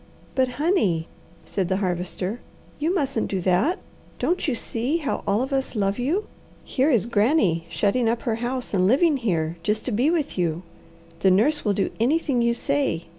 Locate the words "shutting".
7.69-8.09